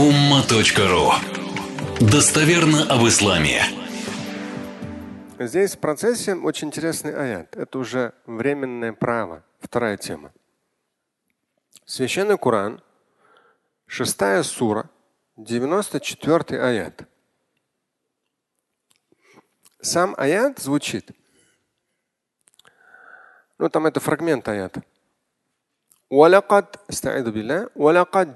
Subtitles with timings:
[0.00, 1.12] umma.ru
[2.00, 3.62] Достоверно об исламе.
[5.38, 7.56] Здесь в процессе очень интересный аят.
[7.56, 9.44] Это уже временное право.
[9.60, 10.32] Вторая тема.
[11.84, 12.82] Священный Коран,
[13.86, 14.90] шестая сура,
[15.36, 17.02] 94 аят.
[19.80, 21.10] Сам аят звучит.
[23.58, 24.82] Ну, там это фрагмент аята.
[26.10, 28.34] ولقد استعيذ بالله ولقد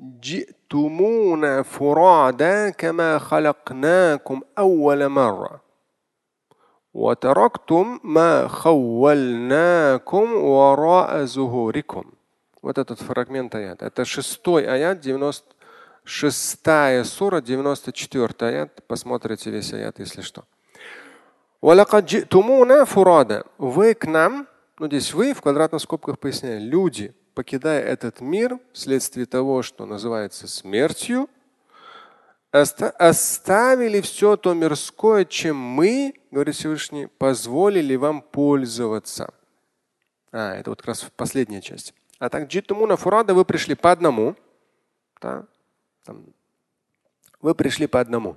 [0.00, 5.60] جئتمونا فرادا كما خلقناكم أول مرة
[6.94, 12.04] وتركتم ما خولناكم وراء ظهوركم
[12.62, 13.82] Вот этот фрагмент аят.
[13.82, 15.44] Это шестой аят, 90,
[16.02, 18.86] шестая сура, 94 аят.
[18.86, 20.44] Посмотрите весь аят, если что.
[21.60, 21.84] Вы
[23.94, 29.61] к нам ну, здесь вы в квадратных скобках поясняю, люди, покидая этот мир вследствие того,
[29.61, 31.29] что называется смертью,
[32.51, 39.33] оставили все то мирское, чем мы, говорит Всевышний, позволили вам пользоваться.
[40.33, 41.93] А, это вот как раз последняя часть.
[42.17, 44.35] А так джитумуна фурада вы пришли по одному.
[45.21, 45.45] Да?
[46.03, 46.25] Там,
[47.39, 48.35] вы пришли по одному.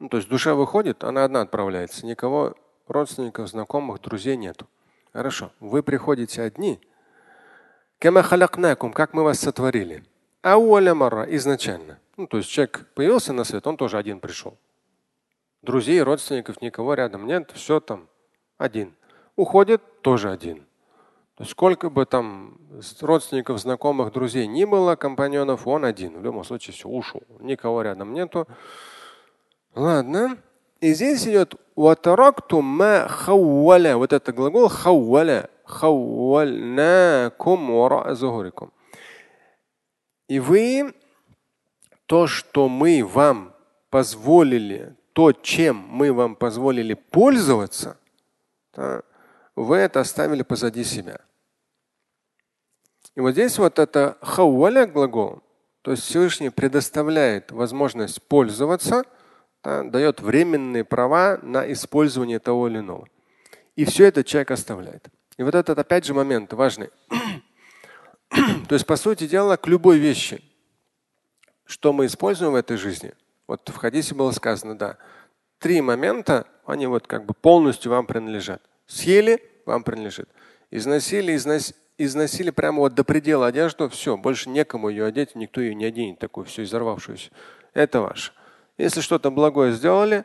[0.00, 2.06] Ну, то есть душа выходит, она одна отправляется.
[2.06, 2.54] Никого
[2.88, 4.68] родственников, знакомых, друзей нету.
[5.12, 5.52] Хорошо.
[5.60, 6.80] Вы приходите одни.
[8.92, 10.02] Как мы вас сотворили.
[10.42, 12.00] Изначально.
[12.16, 14.58] Ну, то есть человек появился на свет, он тоже один пришел.
[15.62, 18.08] Друзей, родственников, никого рядом нет, все там
[18.58, 18.92] один.
[19.36, 20.66] Уходит тоже один.
[21.36, 22.58] То есть сколько бы там
[23.00, 26.18] родственников, знакомых, друзей ни было, компаньонов, он один.
[26.18, 27.22] В любом случае все, ушел.
[27.38, 28.48] Никого рядом нету.
[29.74, 30.38] Ладно.
[30.80, 31.54] И здесь идет
[33.96, 35.48] вот это глагол хауаля.
[40.28, 40.94] И вы
[42.06, 43.54] то, что мы вам
[43.90, 47.98] позволили, то, чем мы вам позволили пользоваться,
[48.74, 49.02] да,
[49.54, 51.20] вы это оставили позади себя.
[53.14, 55.42] И вот здесь вот это хауаля глагол,
[55.82, 59.04] то есть Всевышний предоставляет возможность пользоваться–
[59.62, 63.06] да, дает временные права на использование того или иного.
[63.76, 65.08] И все это человек оставляет.
[65.42, 66.90] И вот этот опять же момент важный.
[68.30, 70.40] То есть, по сути дела, к любой вещи,
[71.64, 73.12] что мы используем в этой жизни,
[73.48, 74.98] вот в хадисе было сказано, да,
[75.58, 78.62] три момента, они вот как бы полностью вам принадлежат.
[78.86, 80.28] Съели, вам принадлежит.
[80.70, 85.74] Износили, износ, износили прямо вот до предела одежду, все, больше некому ее одеть, никто ее
[85.74, 87.32] не оденет, такую все изорвавшуюся.
[87.74, 88.30] Это ваше.
[88.78, 90.24] Если что-то благое сделали,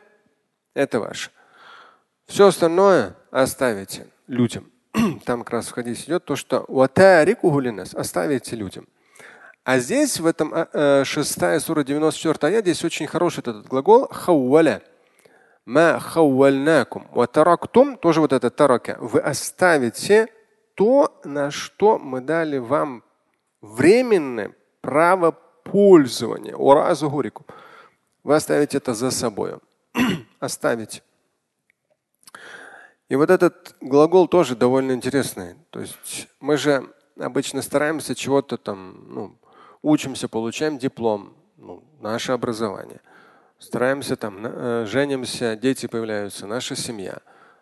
[0.74, 1.32] это ваше.
[2.26, 4.70] Все остальное оставите людям.
[5.24, 6.64] Там как раз в хадисе идет то, что
[7.94, 8.86] оставите людям.
[9.64, 14.08] А здесь в этом э, э шестая сура 94 аят, здесь очень хороший этот глагол
[14.08, 14.82] хауаля.
[15.66, 17.06] Ма хауальнакум.
[17.12, 18.96] Ватарактум, тоже вот это тарака.
[19.00, 20.28] Вы оставите
[20.74, 23.04] то, на что мы дали вам
[23.60, 26.56] временное право пользования.
[26.56, 27.44] Уразу гурикум.
[28.24, 29.58] Вы оставите это за собой.
[30.40, 31.02] Оставить.
[33.08, 35.56] И вот этот глагол тоже довольно интересный.
[35.70, 39.38] То есть мы же обычно стараемся чего-то там, ну,
[39.82, 43.00] учимся, получаем диплом, ну, наше образование.
[43.58, 47.18] Стараемся там, э, женимся, дети появляются, наша семья.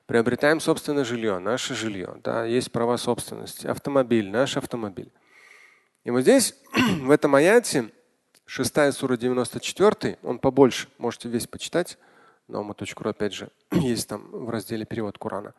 [0.07, 2.21] Приобретаем собственное жилье, наше жилье.
[2.23, 3.67] Да, есть права собственности.
[3.67, 5.11] Автомобиль, наш автомобиль.
[6.05, 6.55] И вот здесь,
[7.01, 7.91] в этом аяте,
[8.49, 11.99] Шестая сура 94, он побольше, можете весь почитать.
[12.49, 15.55] Ума.ру опять же есть там в разделе перевод Корана.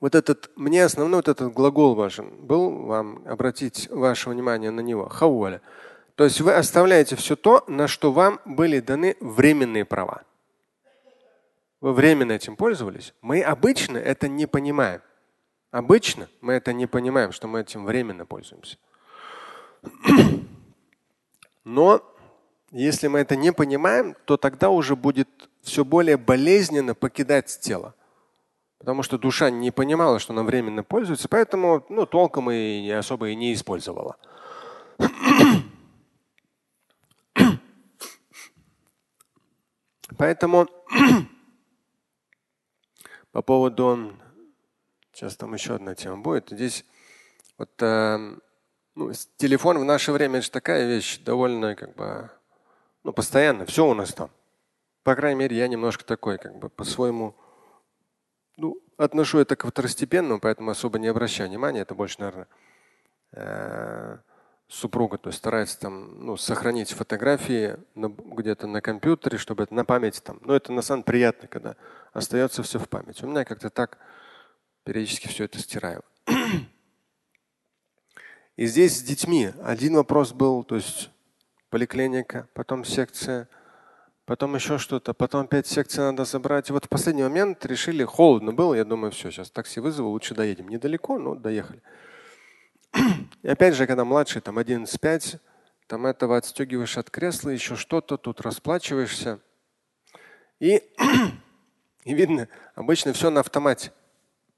[0.00, 5.08] Вот этот, мне основной вот этот глагол важен был вам обратить ваше внимание на него.
[5.08, 5.60] Хауаля.
[6.14, 10.22] То есть вы оставляете все то, на что вам были даны временные права.
[11.80, 13.14] Вы временно этим пользовались.
[13.20, 15.02] Мы обычно это не понимаем.
[15.70, 18.78] Обычно мы это не понимаем, что мы этим временно пользуемся.
[21.64, 22.02] Но
[22.70, 27.94] если мы это не понимаем, то тогда уже будет все более болезненно покидать тело.
[28.78, 33.36] Потому что душа не понимала, что она временно пользуется, поэтому ну, толком и особо и
[33.36, 34.16] не использовала.
[40.16, 40.68] Поэтому
[43.32, 44.12] по поводу,
[45.12, 46.48] сейчас там еще одна тема будет.
[46.50, 46.84] Здесь
[47.58, 48.36] вот э,
[48.94, 52.30] ну, телефон в наше время это же такая вещь довольно как бы
[53.04, 53.66] ну, постоянно.
[53.66, 54.30] Все у нас там.
[55.02, 57.34] По крайней мере, я немножко такой, как бы по-своему
[58.56, 61.80] ну, отношу это к второстепенному, поэтому особо не обращаю внимания.
[61.80, 62.48] Это больше, наверное,
[63.32, 64.18] э,
[64.68, 70.22] супруга, то есть старается там, ну, сохранить фотографии где-то на компьютере, чтобы это на память
[70.22, 70.38] там.
[70.42, 71.76] Но это на самом деле приятно, когда
[72.12, 73.24] остается все в памяти.
[73.24, 73.98] У меня как-то так
[74.84, 76.04] периодически все это стираю.
[78.56, 81.10] И здесь с детьми один вопрос был, то есть
[81.70, 83.48] поликлиника, потом секция,
[84.30, 86.70] потом еще что-то, потом опять секция надо забрать.
[86.70, 90.68] Вот в последний момент решили, холодно было, я думаю, все, сейчас такси вызову, лучше доедем.
[90.68, 91.82] Недалеко, но доехали.
[93.42, 95.40] И опять же, когда младший, там 11-5,
[95.88, 99.40] там этого отстегиваешь от кресла, еще что-то, тут расплачиваешься.
[100.60, 100.76] И,
[102.04, 103.90] и видно, обычно все на автомате.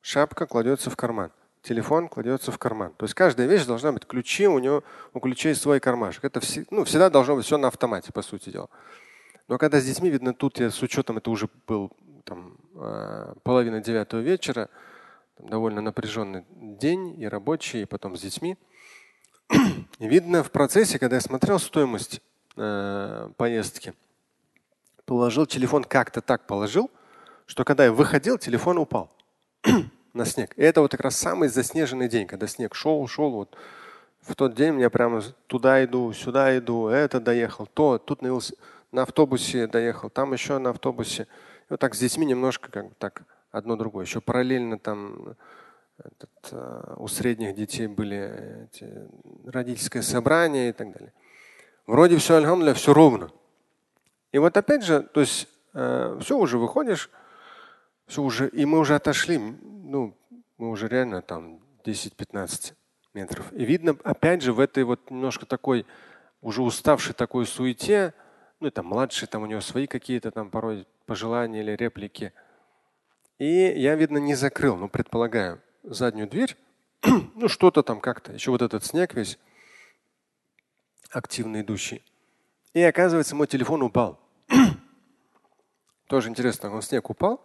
[0.03, 1.33] Шапка кладется в карман,
[1.63, 2.93] телефон кладется в карман.
[2.99, 4.85] То есть каждая вещь должна быть ключи, у него
[5.15, 6.27] у ключей свой кармашек.
[6.27, 8.69] Это все, ну, всегда должно быть все на автомате, по сути дела.
[9.49, 11.91] Но когда с детьми, видно, тут я с учетом, это уже был
[12.25, 14.69] там, а, половина девятого вечера,
[15.39, 18.57] довольно напряженный день и рабочий, и потом с детьми.
[19.99, 22.23] И видно в процессе, когда я смотрел стоимость
[22.57, 23.93] э, поездки,
[25.05, 26.91] положил телефон как-то так положил,
[27.47, 29.11] что когда я выходил, телефон упал
[30.15, 30.55] на снег.
[30.57, 33.31] И это вот как раз самый заснеженный день, когда снег шел, шел.
[33.31, 33.57] Вот
[34.23, 38.55] в тот день я прямо туда иду, сюда иду, это доехал, то, тут на,
[38.93, 41.23] на автобусе доехал, там еще на автобусе.
[41.23, 44.05] И вот так с детьми немножко как бы так одно другое.
[44.05, 45.37] Еще параллельно там
[45.99, 49.09] этот, uh, у средних детей были эти,
[49.47, 51.13] родительское собрание и так далее.
[51.87, 53.31] Вроде все, альхамдуля, все ровно.
[54.33, 57.11] И вот опять же, то есть uh, все уже выходишь,
[58.07, 60.17] все уже, и мы уже отошли, ну,
[60.59, 62.75] мы уже реально там 10-15
[63.15, 63.53] метров.
[63.53, 65.87] И видно, опять же, в этой вот немножко такой,
[66.41, 68.15] уже уставшей такой суете,
[68.63, 72.33] ну, там младший, там у него свои какие-то там порой пожелания или реплики–
[73.43, 76.57] и я, видно, не закрыл, ну, предполагаю, заднюю дверь.
[77.35, 78.33] ну, что-то там как-то.
[78.33, 79.37] Еще вот этот снег весь
[81.11, 82.05] активно идущий.
[82.73, 84.21] И оказывается, мой телефон упал.
[86.07, 87.43] Тоже интересно, он снег упал.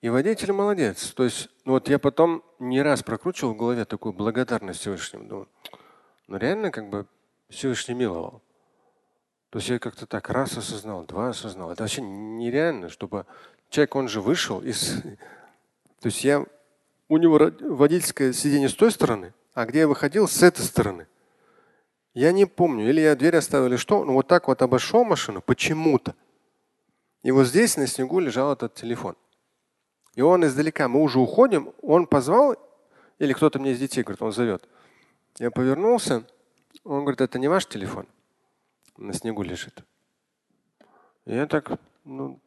[0.00, 1.12] И водитель молодец.
[1.12, 5.28] То есть, ну вот я потом не раз прокручивал в голове такую благодарность Всевышнему.
[5.28, 5.48] Думаю,
[6.26, 7.06] ну реально как бы
[7.50, 8.42] Всевышний миловал.
[9.50, 11.70] То есть я как-то так раз осознал, два осознал.
[11.70, 13.26] Это вообще нереально, чтобы
[13.70, 15.02] человек, он же вышел из
[16.00, 16.44] то есть я
[17.08, 21.06] у него водительское сиденье с той стороны, а где я выходил с этой стороны.
[22.14, 25.40] Я не помню, или я дверь оставил, или что, но вот так вот обошел машину
[25.40, 26.14] почему-то.
[27.22, 29.16] И вот здесь на снегу лежал этот телефон.
[30.14, 32.56] И он издалека, мы уже уходим, он позвал,
[33.18, 34.66] или кто-то мне из детей говорит, он зовет.
[35.38, 36.24] Я повернулся,
[36.84, 38.06] он говорит, это не ваш телефон,
[38.96, 39.84] на снегу лежит.
[41.24, 42.40] Я так, ну,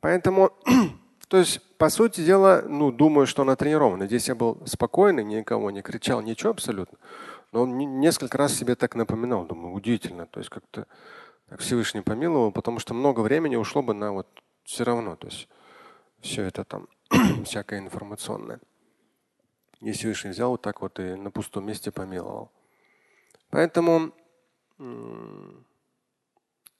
[0.00, 0.52] поэтому
[1.28, 4.06] То есть, по сути дела, ну, думаю, что она тренирована.
[4.06, 6.98] Здесь я был спокойный, никого не кричал, ничего абсолютно.
[7.50, 9.44] Но он несколько раз себе так напоминал.
[9.44, 10.26] Думаю, удивительно.
[10.26, 10.86] То есть как-то
[11.48, 14.28] так Всевышний помиловал, потому что много времени ушло бы на вот
[14.64, 15.16] все равно.
[15.16, 15.48] То есть
[16.20, 16.88] все это там
[17.44, 18.60] всякое информационное.
[19.80, 22.52] И Всевышний взял вот так вот и на пустом месте помиловал.
[23.50, 24.12] Поэтому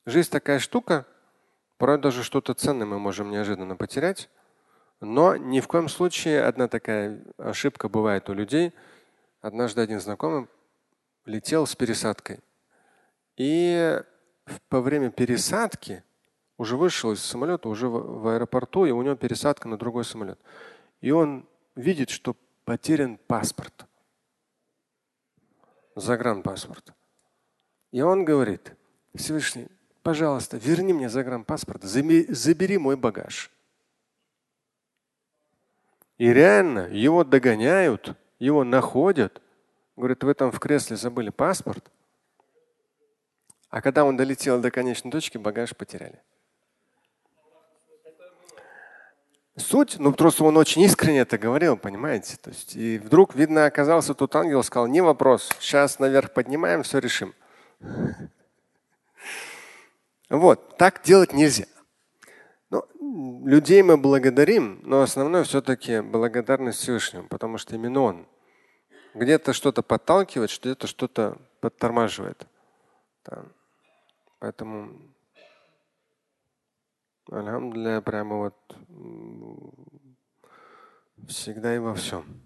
[0.04, 1.06] жизнь такая штука,
[1.78, 4.31] Порой даже что-то ценное мы можем неожиданно потерять.
[5.00, 8.72] Но ни в коем случае одна такая ошибка бывает у людей.
[9.43, 10.48] Однажды один знакомый
[11.26, 12.40] летел с пересадкой.
[13.37, 14.02] И
[14.70, 16.02] во время пересадки
[16.56, 20.40] уже вышел из самолета, уже в аэропорту, и у него пересадка на другой самолет.
[21.02, 23.85] И он видит, что потерян паспорт.
[25.94, 26.94] Загранпаспорт.
[27.97, 28.75] И он говорит,
[29.15, 29.69] Всевышний,
[30.03, 33.50] пожалуйста, верни мне загранпаспорт, забери мой багаж.
[36.19, 39.41] И реально его догоняют, его находят.
[39.97, 41.91] Говорят, вы там в кресле забыли паспорт.
[43.71, 46.21] А когда он долетел до конечной точки, багаж потеряли.
[49.57, 52.37] Суть, ну просто он очень искренне это говорил, понимаете?
[52.43, 56.99] То есть, и вдруг, видно, оказался тут ангел, сказал, не вопрос, сейчас наверх поднимаем, все
[56.99, 57.33] решим.
[60.28, 61.66] Вот, так делать нельзя.
[62.71, 62.87] Но
[63.45, 68.26] людей мы благодарим, но основное все-таки благодарность Всевышнему, потому что именно Он
[69.14, 72.47] где-то что-то подталкивает, где-то что-то подтормаживает.
[73.25, 73.45] Да.
[74.38, 74.92] Поэтому,
[77.30, 78.76] Альхамдулillah, прямо вот
[81.28, 82.46] всегда и во всем.